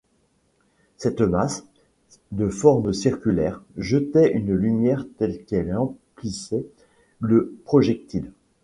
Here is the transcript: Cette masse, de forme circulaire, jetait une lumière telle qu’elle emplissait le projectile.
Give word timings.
Cette 0.97 1.21
masse, 1.21 1.63
de 2.31 2.49
forme 2.49 2.91
circulaire, 2.91 3.61
jetait 3.77 4.31
une 4.31 4.55
lumière 4.55 5.05
telle 5.19 5.43
qu’elle 5.45 5.75
emplissait 5.77 6.65
le 7.19 7.55
projectile. 7.65 8.31